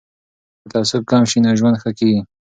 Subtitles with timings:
[0.61, 2.21] که تعصب کم سي نو ژوند ښه کیږي.